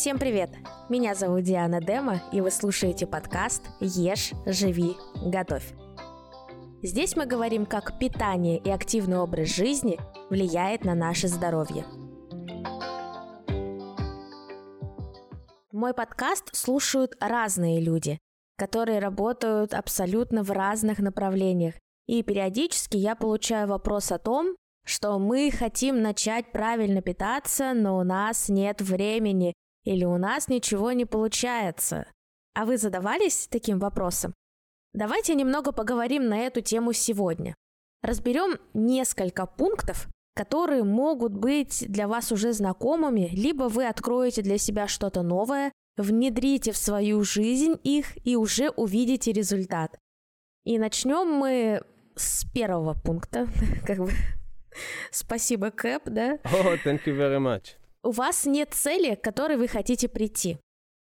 [0.00, 0.50] Всем привет!
[0.88, 5.72] Меня зовут Диана Дема, и вы слушаете подкаст «Ешь, живи, готовь».
[6.84, 9.98] Здесь мы говорим, как питание и активный образ жизни
[10.30, 11.84] влияет на наше здоровье.
[15.72, 18.20] Мой подкаст слушают разные люди,
[18.56, 21.74] которые работают абсолютно в разных направлениях.
[22.06, 24.54] И периодически я получаю вопрос о том,
[24.84, 29.54] что мы хотим начать правильно питаться, но у нас нет времени
[29.88, 32.06] или у нас ничего не получается.
[32.54, 34.34] А вы задавались таким вопросом?
[34.92, 37.54] Давайте немного поговорим на эту тему сегодня.
[38.02, 44.88] Разберем несколько пунктов, которые могут быть для вас уже знакомыми, либо вы откроете для себя
[44.88, 49.96] что-то новое, внедрите в свою жизнь их и уже увидите результат.
[50.64, 51.82] И начнем мы
[52.14, 53.48] с первого пункта,
[53.86, 54.10] как бы.
[55.10, 56.38] Спасибо, Кэп, да?
[56.44, 57.78] О, oh, thank you very much.
[58.02, 60.58] У вас нет цели, к которой вы хотите прийти.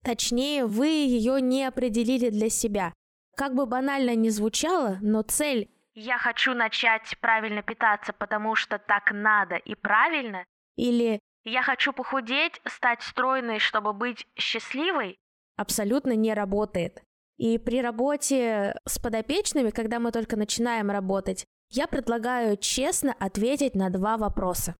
[0.03, 2.93] Точнее, вы ее не определили для себя.
[3.35, 9.11] Как бы банально ни звучало, но цель «я хочу начать правильно питаться, потому что так
[9.11, 15.17] надо и правильно» или «я хочу похудеть, стать стройной, чтобы быть счастливой»
[15.55, 17.01] абсолютно не работает.
[17.37, 23.89] И при работе с подопечными, когда мы только начинаем работать, я предлагаю честно ответить на
[23.89, 24.75] два вопроса.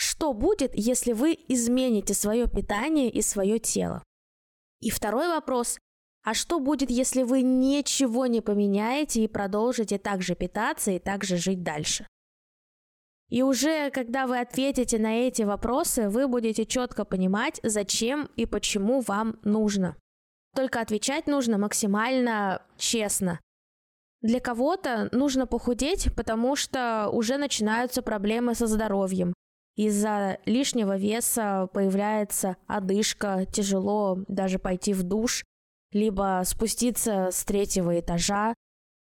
[0.00, 4.04] Что будет, если вы измените свое питание и свое тело?
[4.78, 5.76] И второй вопрос.
[6.22, 11.24] А что будет, если вы ничего не поменяете и продолжите так же питаться и так
[11.24, 12.06] же жить дальше?
[13.28, 19.00] И уже когда вы ответите на эти вопросы, вы будете четко понимать, зачем и почему
[19.00, 19.96] вам нужно.
[20.54, 23.40] Только отвечать нужно максимально честно.
[24.20, 29.34] Для кого-то нужно похудеть, потому что уже начинаются проблемы со здоровьем,
[29.78, 35.44] из-за лишнего веса появляется одышка, тяжело даже пойти в душ,
[35.92, 38.54] либо спуститься с третьего этажа.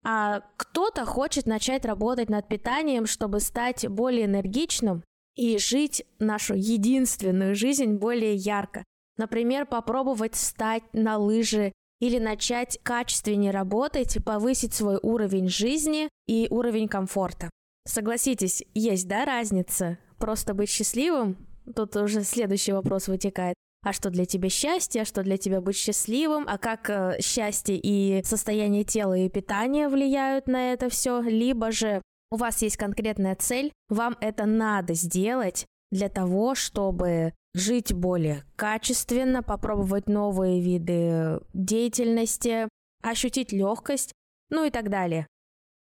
[0.05, 5.03] А кто-то хочет начать работать над питанием, чтобы стать более энергичным
[5.35, 8.85] и жить нашу единственную жизнь более ярко.
[9.17, 16.87] Например, попробовать встать на лыжи или начать качественнее работать, повысить свой уровень жизни и уровень
[16.87, 17.49] комфорта.
[17.87, 21.37] Согласитесь, есть, да, разница просто быть счастливым,
[21.75, 23.55] тут уже следующий вопрос вытекает.
[23.83, 27.79] А что для тебя счастье, а что для тебя быть счастливым, а как э, счастье
[27.81, 33.37] и состояние тела и питания влияют на это все, либо же у вас есть конкретная
[33.37, 42.69] цель, вам это надо сделать для того, чтобы жить более качественно, попробовать новые виды деятельности,
[43.03, 44.13] ощутить легкость,
[44.51, 45.27] ну и так далее.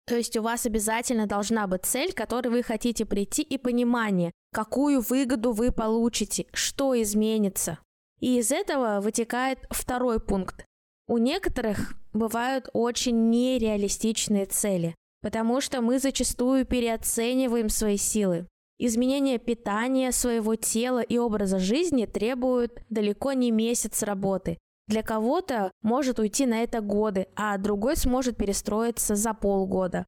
[0.07, 4.31] То есть у вас обязательно должна быть цель, к которой вы хотите прийти, и понимание,
[4.53, 7.79] какую выгоду вы получите, что изменится.
[8.19, 10.65] И из этого вытекает второй пункт.
[11.07, 18.47] У некоторых бывают очень нереалистичные цели, потому что мы зачастую переоцениваем свои силы.
[18.77, 24.57] Изменение питания своего тела и образа жизни требуют далеко не месяц работы,
[24.88, 30.06] для кого-то может уйти на это годы, а другой сможет перестроиться за полгода.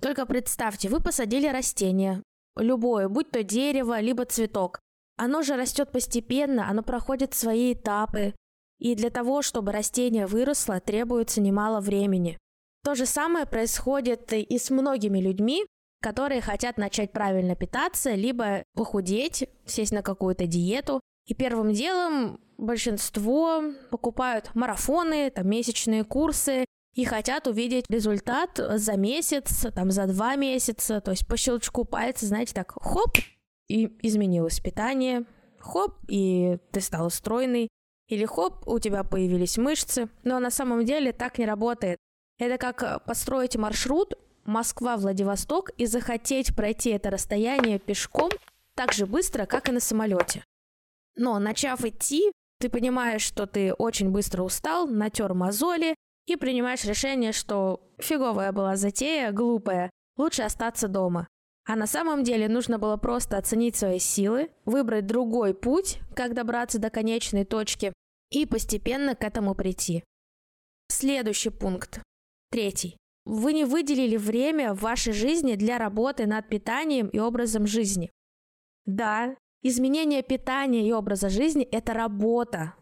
[0.00, 2.22] Только представьте, вы посадили растение,
[2.56, 4.80] любое, будь то дерево, либо цветок.
[5.16, 8.34] Оно же растет постепенно, оно проходит свои этапы.
[8.80, 12.38] И для того, чтобы растение выросло, требуется немало времени.
[12.82, 15.64] То же самое происходит и с многими людьми,
[16.02, 21.00] которые хотят начать правильно питаться, либо похудеть, сесть на какую-то диету.
[21.26, 29.66] И первым делом большинство покупают марафоны, там, месячные курсы и хотят увидеть результат за месяц,
[29.74, 33.18] там, за два месяца, то есть по щелчку пальца, знаете, так, хоп,
[33.68, 35.24] и изменилось питание,
[35.58, 37.68] хоп, и ты стал стройный,
[38.08, 41.98] или хоп, у тебя появились мышцы, но на самом деле так не работает.
[42.38, 44.14] Это как построить маршрут
[44.44, 48.30] Москва-Владивосток и захотеть пройти это расстояние пешком
[48.76, 50.44] так же быстро, как и на самолете.
[51.16, 55.94] Но начав идти, ты понимаешь, что ты очень быстро устал, натер мозоли
[56.26, 61.26] и принимаешь решение, что фиговая была затея, глупая, лучше остаться дома.
[61.66, 66.78] А на самом деле нужно было просто оценить свои силы, выбрать другой путь, как добраться
[66.78, 67.92] до конечной точки,
[68.30, 70.04] и постепенно к этому прийти.
[70.88, 72.02] Следующий пункт.
[72.50, 72.96] Третий.
[73.24, 78.10] Вы не выделили время в вашей жизни для работы над питанием и образом жизни.
[78.84, 79.34] Да,
[79.66, 82.74] Изменение питания и образа жизни– это работа.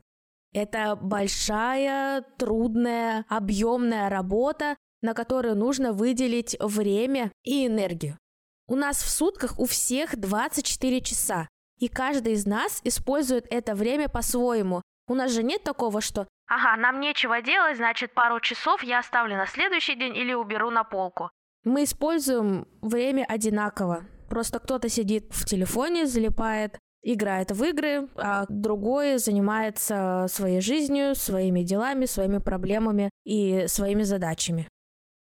[0.52, 8.18] Это большая, трудная, объемная работа, на которую нужно выделить время и энергию.
[8.66, 11.48] У нас в сутках у всех 24 часа,
[11.78, 14.82] и каждый из нас использует это время по-своему.
[15.06, 19.36] У нас же нет такого, что «Ага, нам нечего делать, значит, пару часов я оставлю
[19.36, 21.30] на следующий день или уберу на полку».
[21.62, 24.04] Мы используем время одинаково.
[24.32, 31.62] Просто кто-то сидит в телефоне, залипает, играет в игры, а другой занимается своей жизнью, своими
[31.62, 34.66] делами, своими проблемами и своими задачами.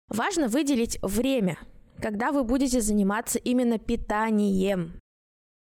[0.07, 1.59] Важно выделить время,
[2.01, 5.01] когда вы будете заниматься именно питанием.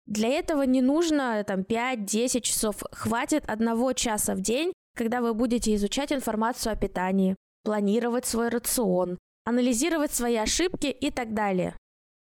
[0.05, 5.73] Для этого не нужно там 5-10 часов, хватит одного часа в день, когда вы будете
[5.73, 11.75] изучать информацию о питании, планировать свой рацион, анализировать свои ошибки и так далее.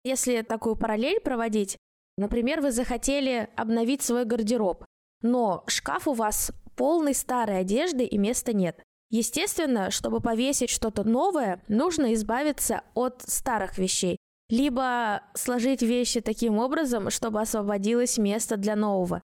[0.05, 1.77] Если такую параллель проводить,
[2.15, 4.85] например, вы захотели обновить свой гардероб,
[5.23, 8.83] но шкаф у вас полный старой одежды и места нет.
[9.09, 14.17] Естественно, чтобы повесить что-то новое, нужно избавиться от старых вещей,
[14.49, 19.23] либо сложить вещи таким образом, чтобы освободилось место для нового.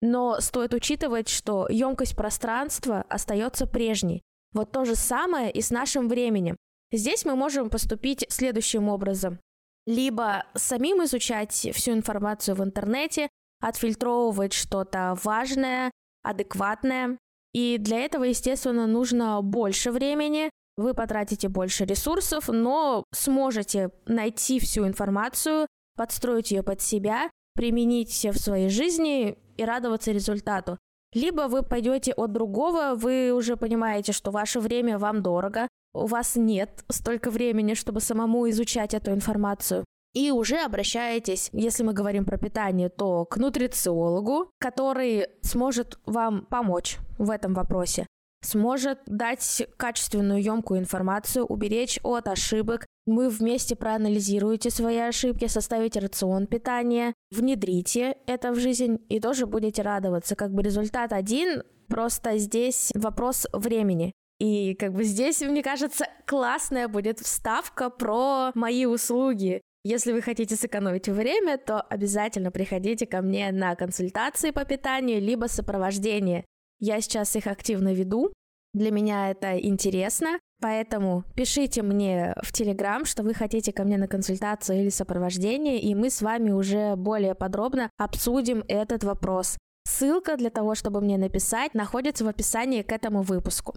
[0.00, 4.22] Но стоит учитывать, что емкость пространства остается прежней.
[4.54, 6.56] Вот то же самое и с нашим временем.
[6.90, 9.38] Здесь мы можем поступить следующим образом.
[9.86, 13.28] Либо самим изучать всю информацию в интернете,
[13.60, 15.90] отфильтровывать что-то важное,
[16.22, 17.18] адекватное.
[17.52, 24.86] И для этого, естественно, нужно больше времени, вы потратите больше ресурсов, но сможете найти всю
[24.86, 30.78] информацию, подстроить ее под себя, применить в своей жизни и радоваться результату.
[31.12, 36.36] Либо вы пойдете от другого, вы уже понимаете, что ваше время вам дорого, у вас
[36.36, 39.84] нет столько времени, чтобы самому изучать эту информацию.
[40.14, 46.98] И уже обращаетесь, если мы говорим про питание, то к нутрициологу, который сможет вам помочь
[47.18, 48.06] в этом вопросе
[48.42, 52.86] сможет дать качественную, емкую информацию, уберечь от ошибок.
[53.06, 59.82] Вы вместе проанализируете свои ошибки, составите рацион питания, внедрите это в жизнь и тоже будете
[59.82, 60.36] радоваться.
[60.36, 64.12] Как бы результат один, просто здесь вопрос времени.
[64.42, 69.62] И как бы здесь, мне кажется, классная будет вставка про мои услуги.
[69.84, 75.46] Если вы хотите сэкономить время, то обязательно приходите ко мне на консультации по питанию, либо
[75.46, 76.44] сопровождение.
[76.80, 78.32] Я сейчас их активно веду.
[78.74, 84.08] Для меня это интересно, поэтому пишите мне в Телеграм, что вы хотите ко мне на
[84.08, 89.56] консультацию или сопровождение, и мы с вами уже более подробно обсудим этот вопрос.
[89.86, 93.76] Ссылка для того, чтобы мне написать, находится в описании к этому выпуску.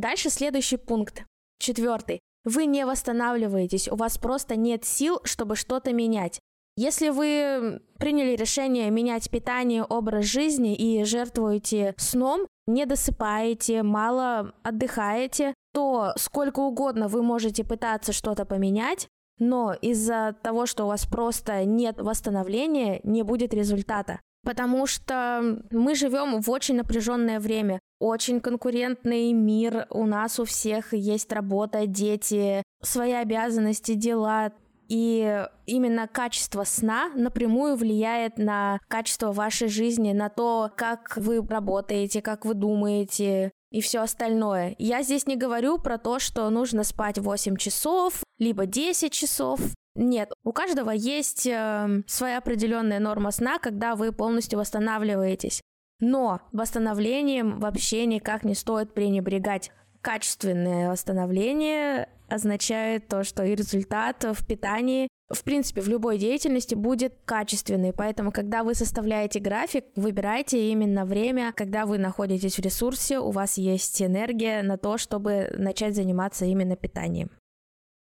[0.00, 1.26] Дальше следующий пункт.
[1.58, 2.20] Четвертый.
[2.44, 6.40] Вы не восстанавливаетесь, у вас просто нет сил, чтобы что-то менять.
[6.74, 15.52] Если вы приняли решение менять питание, образ жизни и жертвуете сном, не досыпаете, мало отдыхаете,
[15.74, 19.06] то сколько угодно вы можете пытаться что-то поменять,
[19.38, 24.18] но из-за того, что у вас просто нет восстановления, не будет результата.
[24.46, 30.92] Потому что мы живем в очень напряженное время, очень конкурентный мир, у нас у всех
[30.94, 34.52] есть работа, дети, свои обязанности, дела.
[34.88, 42.20] И именно качество сна напрямую влияет на качество вашей жизни, на то, как вы работаете,
[42.22, 44.74] как вы думаете, и все остальное.
[44.78, 49.60] Я здесь не говорю про то, что нужно спать 8 часов, либо 10 часов.
[49.94, 55.60] Нет, у каждого есть э, своя определенная норма сна, когда вы полностью восстанавливаетесь.
[56.00, 59.70] Но восстановлением вообще никак не стоит пренебрегать.
[60.00, 67.14] Качественное восстановление означает то, что и результат в питании, в принципе, в любой деятельности будет
[67.24, 67.92] качественный.
[67.92, 73.58] Поэтому, когда вы составляете график, выбирайте именно время, когда вы находитесь в ресурсе, у вас
[73.58, 77.30] есть энергия на то, чтобы начать заниматься именно питанием.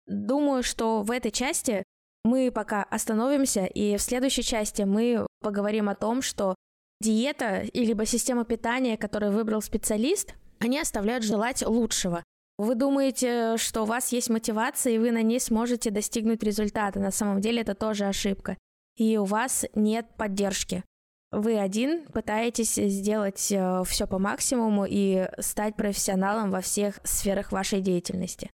[0.08, 1.84] Думаю, что в этой части
[2.24, 6.56] мы пока остановимся, и в следующей части мы поговорим о том, что
[7.02, 12.24] диета либо система питания, которую выбрал специалист, они оставляют желать лучшего.
[12.58, 17.00] Вы думаете, что у вас есть мотивация, и вы на ней сможете достигнуть результата.
[17.00, 18.58] На самом деле это тоже ошибка.
[18.96, 20.84] И у вас нет поддержки.
[21.32, 27.82] Вы один пытаетесь сделать э, все по максимуму и стать профессионалом во всех сферах вашей
[27.82, 28.50] деятельности.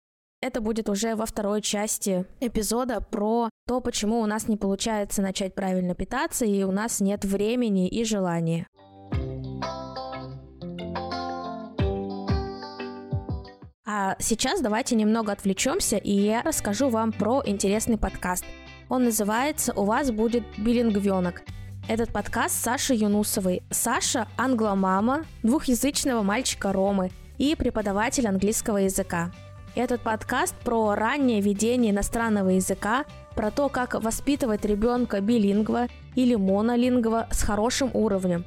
[0.43, 5.55] Это будет уже во второй части эпизода про то, почему у нас не получается начать
[5.55, 8.67] правильно питаться и у нас нет времени и желания.
[13.87, 18.47] А сейчас давайте немного отвлечемся, и я расскажу вам про интересный подкаст.
[18.89, 21.43] Он называется «У вас будет билингвенок».
[21.87, 23.63] Этот подкаст Саши Юнусовой.
[23.71, 29.33] Саша– англомама, двухязычного мальчика Ромы и преподаватель английского языка.
[29.77, 33.05] Этот подкаст про раннее ведение иностранного языка,
[33.37, 35.87] про то, как воспитывать ребенка билингва
[36.17, 38.45] или монолингва с хорошим уровнем.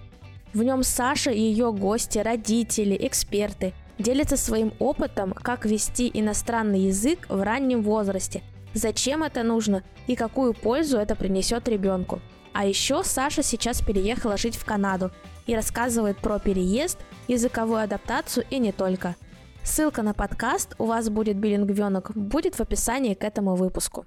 [0.53, 7.25] В нем Саша и ее гости, родители, эксперты делятся своим опытом, как вести иностранный язык
[7.29, 12.19] в раннем возрасте, зачем это нужно и какую пользу это принесет ребенку.
[12.51, 15.11] А еще Саша сейчас переехала жить в Канаду
[15.47, 16.99] и рассказывает про переезд,
[17.29, 19.15] языковую адаптацию и не только.
[19.63, 24.05] Ссылка на подкаст «У вас будет билингвенок» будет в описании к этому выпуску.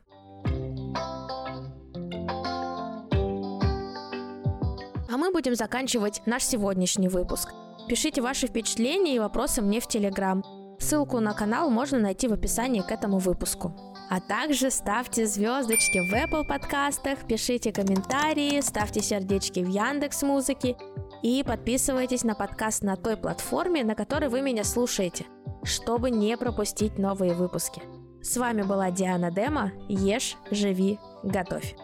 [5.08, 7.54] А мы будем заканчивать наш сегодняшний выпуск.
[7.88, 10.44] Пишите ваши впечатления и вопросы мне в Телеграм.
[10.78, 13.74] Ссылку на канал можно найти в описании к этому выпуску.
[14.10, 20.76] А также ставьте звездочки в Apple подкастах, пишите комментарии, ставьте сердечки в Яндекс Музыке
[21.22, 25.24] и подписывайтесь на подкаст на той платформе, на которой вы меня слушаете,
[25.66, 27.82] чтобы не пропустить новые выпуски.
[28.22, 29.72] С вами была Диана Дема.
[29.88, 31.76] Ешь, живи, готовь.